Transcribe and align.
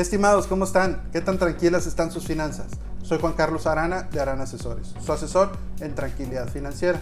Estimados, 0.00 0.46
¿cómo 0.46 0.64
están? 0.64 1.10
¿Qué 1.12 1.20
tan 1.20 1.38
tranquilas 1.38 1.86
están 1.86 2.10
sus 2.10 2.26
finanzas? 2.26 2.68
Soy 3.02 3.18
Juan 3.20 3.34
Carlos 3.34 3.66
Arana 3.66 4.04
de 4.04 4.18
Arana 4.18 4.44
Asesores, 4.44 4.94
su 4.98 5.12
asesor 5.12 5.50
en 5.80 5.94
tranquilidad 5.94 6.48
financiera. 6.48 6.98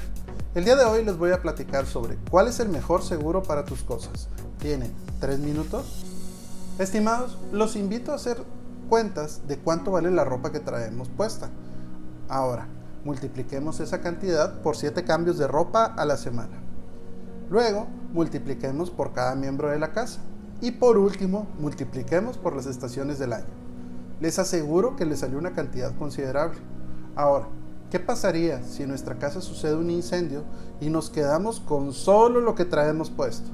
El 0.56 0.64
día 0.64 0.74
de 0.74 0.84
hoy 0.84 1.04
les 1.04 1.16
voy 1.16 1.30
a 1.30 1.40
platicar 1.40 1.86
sobre 1.86 2.16
cuál 2.28 2.48
es 2.48 2.58
el 2.58 2.68
mejor 2.70 3.04
seguro 3.04 3.44
para 3.44 3.64
tus 3.64 3.84
cosas. 3.84 4.28
¿Tienen 4.58 4.92
tres 5.20 5.38
minutos? 5.38 6.04
Estimados, 6.80 7.38
los 7.52 7.76
invito 7.76 8.10
a 8.10 8.16
hacer 8.16 8.38
cuentas 8.88 9.42
de 9.46 9.58
cuánto 9.58 9.92
vale 9.92 10.10
la 10.10 10.24
ropa 10.24 10.50
que 10.50 10.58
traemos 10.58 11.08
puesta. 11.08 11.50
Ahora, 12.28 12.66
multipliquemos 13.04 13.78
esa 13.78 14.00
cantidad 14.00 14.60
por 14.60 14.76
7 14.76 15.04
cambios 15.04 15.38
de 15.38 15.46
ropa 15.46 15.84
a 15.84 16.04
la 16.04 16.16
semana. 16.16 16.58
Luego, 17.48 17.86
multipliquemos 18.12 18.90
por 18.90 19.12
cada 19.12 19.36
miembro 19.36 19.68
de 19.70 19.78
la 19.78 19.92
casa. 19.92 20.18
Y 20.60 20.72
por 20.72 20.98
último, 20.98 21.46
multipliquemos 21.60 22.36
por 22.36 22.56
las 22.56 22.66
estaciones 22.66 23.20
del 23.20 23.32
año. 23.32 23.46
Les 24.20 24.40
aseguro 24.40 24.96
que 24.96 25.04
les 25.04 25.20
salió 25.20 25.38
una 25.38 25.52
cantidad 25.52 25.96
considerable. 25.96 26.58
Ahora, 27.14 27.46
¿qué 27.90 28.00
pasaría 28.00 28.64
si 28.64 28.82
en 28.82 28.88
nuestra 28.88 29.18
casa 29.18 29.40
sucede 29.40 29.76
un 29.76 29.88
incendio 29.88 30.42
y 30.80 30.90
nos 30.90 31.10
quedamos 31.10 31.60
con 31.60 31.92
solo 31.92 32.40
lo 32.40 32.56
que 32.56 32.64
traemos 32.64 33.08
puesto? 33.08 33.48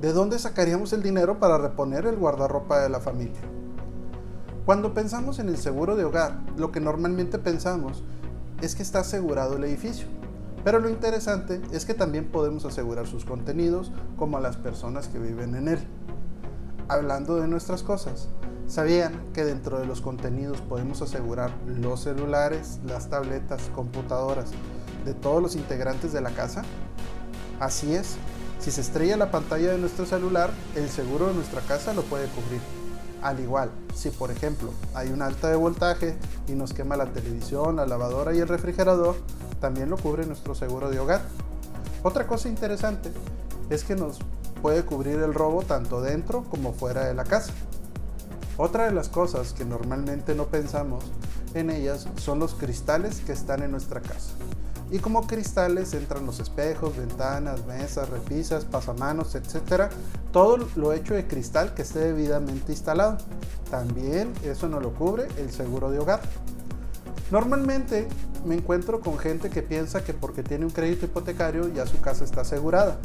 ¿De 0.00 0.12
dónde 0.12 0.36
sacaríamos 0.40 0.92
el 0.92 1.02
dinero 1.02 1.38
para 1.38 1.58
reponer 1.58 2.06
el 2.06 2.16
guardarropa 2.16 2.80
de 2.80 2.88
la 2.88 2.98
familia? 2.98 3.40
Cuando 4.66 4.94
pensamos 4.94 5.38
en 5.38 5.48
el 5.48 5.58
seguro 5.58 5.94
de 5.94 6.04
hogar, 6.04 6.40
lo 6.56 6.72
que 6.72 6.80
normalmente 6.80 7.38
pensamos 7.38 8.02
es 8.60 8.74
que 8.74 8.82
está 8.82 9.00
asegurado 9.00 9.56
el 9.56 9.64
edificio. 9.64 10.08
Pero 10.64 10.80
lo 10.80 10.88
interesante 10.88 11.62
es 11.70 11.84
que 11.84 11.94
también 11.94 12.26
podemos 12.32 12.64
asegurar 12.64 13.06
sus 13.06 13.24
contenidos 13.24 13.92
como 14.16 14.38
a 14.38 14.40
las 14.40 14.56
personas 14.56 15.06
que 15.06 15.20
viven 15.20 15.54
en 15.54 15.68
él 15.68 15.78
hablando 16.88 17.36
de 17.36 17.46
nuestras 17.46 17.82
cosas, 17.82 18.28
¿sabían 18.66 19.32
que 19.32 19.44
dentro 19.44 19.78
de 19.78 19.86
los 19.86 20.00
contenidos 20.00 20.60
podemos 20.62 21.02
asegurar 21.02 21.52
los 21.66 22.00
celulares, 22.00 22.80
las 22.84 23.10
tabletas, 23.10 23.62
computadoras 23.74 24.50
de 25.04 25.14
todos 25.14 25.42
los 25.42 25.54
integrantes 25.54 26.12
de 26.12 26.20
la 26.20 26.30
casa? 26.30 26.62
Así 27.60 27.94
es, 27.94 28.16
si 28.58 28.70
se 28.70 28.80
estrella 28.80 29.16
la 29.16 29.30
pantalla 29.30 29.70
de 29.70 29.78
nuestro 29.78 30.06
celular, 30.06 30.50
el 30.74 30.88
seguro 30.88 31.28
de 31.28 31.34
nuestra 31.34 31.60
casa 31.62 31.92
lo 31.92 32.02
puede 32.02 32.26
cubrir. 32.28 32.60
Al 33.22 33.40
igual, 33.40 33.70
si 33.94 34.10
por 34.10 34.30
ejemplo 34.30 34.72
hay 34.94 35.08
una 35.10 35.26
alta 35.26 35.48
de 35.48 35.56
voltaje 35.56 36.16
y 36.46 36.52
nos 36.52 36.72
quema 36.72 36.96
la 36.96 37.12
televisión, 37.12 37.76
la 37.76 37.86
lavadora 37.86 38.34
y 38.34 38.38
el 38.38 38.48
refrigerador, 38.48 39.16
también 39.60 39.90
lo 39.90 39.96
cubre 39.96 40.24
nuestro 40.24 40.54
seguro 40.54 40.88
de 40.88 41.00
hogar. 41.00 41.22
Otra 42.02 42.26
cosa 42.28 42.48
interesante 42.48 43.10
es 43.70 43.82
que 43.82 43.96
nos 43.96 44.20
puede 44.58 44.84
cubrir 44.84 45.18
el 45.20 45.34
robo 45.34 45.62
tanto 45.62 46.00
dentro 46.00 46.44
como 46.44 46.72
fuera 46.72 47.06
de 47.06 47.14
la 47.14 47.24
casa. 47.24 47.52
Otra 48.56 48.86
de 48.86 48.92
las 48.92 49.08
cosas 49.08 49.52
que 49.52 49.64
normalmente 49.64 50.34
no 50.34 50.46
pensamos 50.46 51.04
en 51.54 51.70
ellas 51.70 52.08
son 52.16 52.38
los 52.38 52.54
cristales 52.54 53.20
que 53.20 53.32
están 53.32 53.62
en 53.62 53.70
nuestra 53.70 54.00
casa. 54.00 54.32
Y 54.90 55.00
como 55.00 55.26
cristales 55.26 55.92
entran 55.92 56.24
los 56.24 56.40
espejos, 56.40 56.96
ventanas, 56.96 57.66
mesas, 57.66 58.08
repisas, 58.08 58.64
pasamanos, 58.64 59.34
etc. 59.34 59.90
Todo 60.32 60.66
lo 60.76 60.92
hecho 60.92 61.14
de 61.14 61.26
cristal 61.26 61.74
que 61.74 61.82
esté 61.82 61.98
debidamente 61.98 62.72
instalado. 62.72 63.18
También 63.70 64.32
eso 64.44 64.68
no 64.68 64.80
lo 64.80 64.94
cubre 64.94 65.28
el 65.36 65.52
seguro 65.52 65.90
de 65.90 65.98
hogar. 65.98 66.20
Normalmente 67.30 68.08
me 68.46 68.54
encuentro 68.54 69.00
con 69.00 69.18
gente 69.18 69.50
que 69.50 69.62
piensa 69.62 70.02
que 70.02 70.14
porque 70.14 70.42
tiene 70.42 70.64
un 70.64 70.70
crédito 70.70 71.04
hipotecario 71.04 71.68
ya 71.68 71.86
su 71.86 72.00
casa 72.00 72.24
está 72.24 72.40
asegurada. 72.40 72.98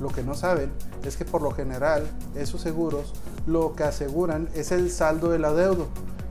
Lo 0.00 0.08
que 0.08 0.22
no 0.22 0.34
saben 0.34 0.72
es 1.04 1.16
que 1.16 1.24
por 1.24 1.42
lo 1.42 1.52
general 1.52 2.06
esos 2.34 2.60
seguros 2.60 3.12
lo 3.46 3.74
que 3.74 3.84
aseguran 3.84 4.48
es 4.54 4.72
el 4.72 4.90
saldo 4.90 5.30
del 5.30 5.44
adeudo 5.44 5.86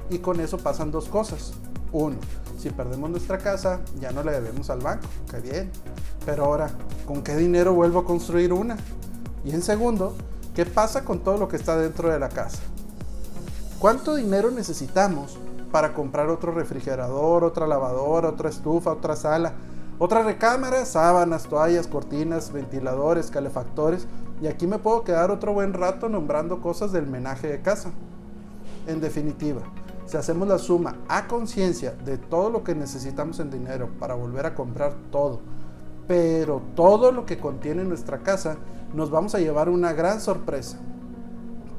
y 0.10 0.20
con 0.20 0.40
eso 0.40 0.58
pasan 0.58 0.92
dos 0.92 1.08
cosas. 1.08 1.54
Uno, 1.92 2.18
si 2.60 2.70
perdemos 2.70 3.10
nuestra 3.10 3.38
casa 3.38 3.82
ya 4.00 4.12
no 4.12 4.24
le 4.24 4.32
debemos 4.32 4.70
al 4.70 4.80
banco, 4.80 5.08
qué 5.30 5.40
bien. 5.40 5.72
Pero 6.26 6.46
ahora, 6.46 6.72
¿con 7.06 7.24
qué 7.24 7.36
dinero 7.36 7.74
vuelvo 7.74 8.00
a 8.00 8.06
construir 8.06 8.54
una? 8.54 8.78
Y 9.46 9.52
en 9.52 9.62
segundo, 9.62 10.16
¿qué 10.56 10.66
pasa 10.66 11.04
con 11.04 11.20
todo 11.20 11.38
lo 11.38 11.48
que 11.48 11.58
está 11.58 11.78
dentro 11.78 12.10
de 12.10 12.20
la 12.20 12.30
casa? 12.30 12.60
¿Cuánto 13.80 14.16
dinero 14.16 14.50
necesitamos 14.50 15.38
para 15.72 15.94
comprar 15.94 16.30
otro 16.30 16.54
refrigerador, 16.54 17.44
otra 17.44 17.68
lavadora, 17.68 18.30
otra 18.30 18.50
estufa, 18.50 18.94
otra 18.94 19.16
sala? 19.16 19.54
Otra 20.00 20.24
recámara, 20.24 20.86
sábanas, 20.86 21.44
toallas, 21.44 21.88
cortinas, 21.88 22.52
ventiladores, 22.52 23.30
calefactores. 23.30 24.08
Y 24.42 24.48
aquí 24.48 24.66
me 24.66 24.80
puedo 24.80 25.04
quedar 25.04 25.30
otro 25.30 25.54
buen 25.54 25.74
rato 25.74 26.10
nombrando 26.10 26.62
cosas 26.62 26.92
del 26.92 27.08
menaje 27.08 27.48
de 27.48 27.62
casa. 27.62 27.92
En 28.88 29.00
definitiva, 29.00 29.62
si 30.06 30.18
hacemos 30.18 30.48
la 30.48 30.58
suma 30.58 30.98
a 31.08 31.28
conciencia 31.28 31.92
de 32.04 32.18
todo 32.18 32.50
lo 32.50 32.64
que 32.64 32.76
necesitamos 32.76 33.40
en 33.40 33.52
dinero 33.52 33.90
para 34.00 34.16
volver 34.16 34.46
a 34.46 34.56
comprar 34.56 34.94
todo, 35.12 35.40
pero 36.08 36.62
todo 36.76 37.12
lo 37.12 37.26
que 37.26 37.38
contiene 37.38 37.84
nuestra 37.84 38.20
casa, 38.20 38.58
nos 38.94 39.10
vamos 39.10 39.36
a 39.36 39.40
llevar 39.40 39.70
una 39.70 39.94
gran 39.94 40.20
sorpresa. 40.20 40.78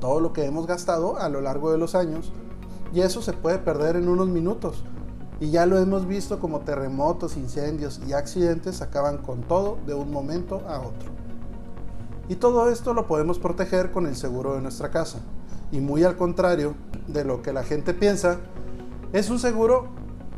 Todo 0.01 0.21
lo 0.21 0.33
que 0.33 0.45
hemos 0.45 0.67
gastado 0.67 1.19
a 1.19 1.29
lo 1.29 1.41
largo 1.41 1.71
de 1.71 1.79
los 1.79 1.95
años, 1.95 2.33
y 2.93 3.01
eso 3.01 3.21
se 3.21 3.33
puede 3.33 3.59
perder 3.59 3.97
en 3.97 4.09
unos 4.09 4.29
minutos 4.29 4.85
y 5.41 5.51
ya 5.51 5.67
lo 5.67 5.79
hemos 5.79 6.07
visto 6.07 6.39
como 6.39 6.61
terremotos, 6.61 7.37
incendios 7.37 8.01
y 8.07 8.13
accidentes 8.13 8.83
acaban 8.83 9.19
con 9.19 9.43
todo 9.43 9.79
de 9.87 9.95
un 9.95 10.11
momento 10.13 10.63
a 10.69 10.79
otro. 10.79 11.11
Y 12.29 12.37
todo 12.37 12.71
esto 12.71 12.95
lo 12.95 13.07
podemos 13.07 13.39
proteger 13.39 13.91
con 13.91 14.07
el 14.07 14.17
seguro 14.17 14.55
de 14.55 14.63
nuestra 14.63 14.91
casa. 14.91 15.19
Y 15.73 15.81
muy 15.81 16.05
al 16.05 16.17
contrario 16.17 16.75
de 17.09 17.25
lo 17.25 17.43
que 17.43 17.53
la 17.53 17.65
gente 17.65 17.93
piensa, 17.93 18.39
es 19.13 19.29
un 19.29 19.39
seguro 19.39 19.89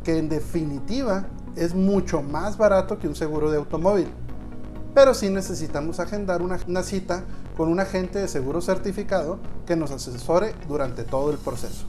que 0.03 0.17
en 0.17 0.29
definitiva 0.29 1.27
es 1.55 1.73
mucho 1.73 2.21
más 2.21 2.57
barato 2.57 2.99
que 2.99 3.07
un 3.07 3.15
seguro 3.15 3.51
de 3.51 3.57
automóvil. 3.57 4.07
Pero 4.93 5.13
sí 5.13 5.29
necesitamos 5.29 5.99
agendar 5.99 6.41
una, 6.41 6.59
una 6.67 6.83
cita 6.83 7.23
con 7.55 7.69
un 7.69 7.79
agente 7.79 8.19
de 8.19 8.27
seguro 8.27 8.61
certificado 8.61 9.39
que 9.65 9.75
nos 9.75 9.91
asesore 9.91 10.55
durante 10.67 11.03
todo 11.03 11.31
el 11.31 11.37
proceso. 11.37 11.85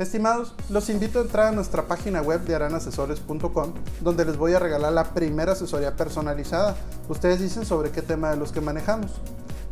Estimados, 0.00 0.54
los 0.70 0.88
invito 0.88 1.18
a 1.18 1.22
entrar 1.22 1.48
a 1.48 1.52
nuestra 1.52 1.86
página 1.86 2.22
web 2.22 2.40
de 2.46 2.54
aranasesores.com, 2.54 3.74
donde 4.00 4.24
les 4.24 4.38
voy 4.38 4.54
a 4.54 4.58
regalar 4.58 4.94
la 4.94 5.12
primera 5.12 5.52
asesoría 5.52 5.94
personalizada. 5.94 6.74
Ustedes 7.10 7.38
dicen 7.38 7.66
sobre 7.66 7.90
qué 7.90 8.00
tema 8.00 8.30
de 8.30 8.38
los 8.38 8.50
que 8.50 8.62
manejamos. 8.62 9.10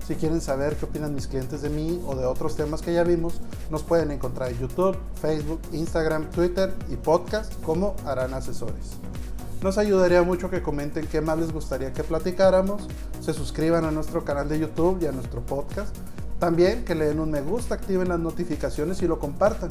Si 0.07 0.17
quieren 0.17 0.43
saber 0.43 0.77
qué 0.77 0.85
opinan 0.85 1.15
mis 1.15 1.29
clientes 1.29 1.63
de 1.63 1.71
mí 1.71 2.03
o 2.07 2.15
de 2.15 2.27
otros 2.27 2.57
temas 2.57 2.83
que 2.83 2.93
ya 2.93 3.05
vimos, 3.05 3.41
nos 3.71 3.83
pueden 3.83 4.11
encontrar 4.11 4.51
en 4.51 4.59
YouTube, 4.59 4.99
Facebook, 5.19 5.63
Instagram, 5.73 6.29
Twitter 6.29 6.75
y 6.91 6.97
podcast 6.97 7.55
como 7.63 7.97
Arana 8.05 8.37
Asesores. 8.37 8.99
Nos 9.63 9.79
ayudaría 9.79 10.23
mucho 10.25 10.51
que 10.51 10.61
comenten 10.61 11.07
qué 11.07 11.23
más 11.23 11.39
les 11.39 11.53
gustaría 11.53 11.95
que 11.95 12.05
platicáramos, 12.05 12.87
se 13.23 13.33
suscriban 13.33 13.87
a 13.87 13.91
nuestro 13.93 14.27
canal 14.27 14.47
de 14.47 14.59
YouTube 14.59 14.99
y 15.01 15.07
a 15.07 15.13
nuestro 15.13 15.41
podcast. 15.41 15.97
También 16.39 16.85
que 16.85 16.95
le 16.95 17.07
den 17.07 17.19
un 17.19 17.31
me 17.31 17.41
gusta, 17.41 17.77
activen 17.77 18.11
las 18.11 18.21
notificaciones 18.21 19.01
y 19.01 19.09
lo 19.09 19.19
compartan 19.19 19.71